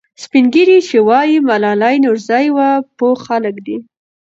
سپین 0.23 0.45
ږیري 0.53 0.79
چې 0.89 0.97
وایي 1.09 1.37
ملالۍ 1.47 1.95
نورزۍ 2.05 2.47
وه، 2.55 2.69
پوه 2.97 3.15
خلک 3.25 3.55
دي. 3.65 3.77